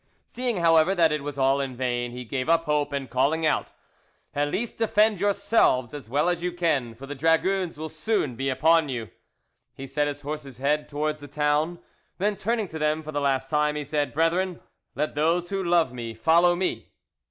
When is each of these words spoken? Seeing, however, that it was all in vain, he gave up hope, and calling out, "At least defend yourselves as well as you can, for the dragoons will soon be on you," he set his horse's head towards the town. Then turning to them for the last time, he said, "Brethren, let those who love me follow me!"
Seeing, 0.25 0.57
however, 0.57 0.95
that 0.95 1.11
it 1.11 1.21
was 1.21 1.37
all 1.37 1.61
in 1.61 1.75
vain, 1.75 2.09
he 2.11 2.23
gave 2.25 2.49
up 2.49 2.63
hope, 2.65 2.91
and 2.91 3.07
calling 3.07 3.45
out, 3.45 3.71
"At 4.33 4.47
least 4.47 4.79
defend 4.79 5.21
yourselves 5.21 5.93
as 5.93 6.09
well 6.09 6.27
as 6.27 6.41
you 6.41 6.51
can, 6.51 6.95
for 6.95 7.05
the 7.05 7.13
dragoons 7.13 7.77
will 7.77 7.87
soon 7.87 8.35
be 8.35 8.49
on 8.49 8.89
you," 8.89 9.11
he 9.75 9.85
set 9.85 10.07
his 10.07 10.21
horse's 10.21 10.57
head 10.57 10.89
towards 10.89 11.19
the 11.19 11.27
town. 11.27 11.77
Then 12.17 12.35
turning 12.35 12.67
to 12.69 12.79
them 12.79 13.03
for 13.03 13.11
the 13.11 13.21
last 13.21 13.51
time, 13.51 13.75
he 13.75 13.85
said, 13.85 14.11
"Brethren, 14.11 14.59
let 14.95 15.13
those 15.13 15.51
who 15.51 15.63
love 15.63 15.93
me 15.93 16.15
follow 16.15 16.55
me!" 16.55 16.89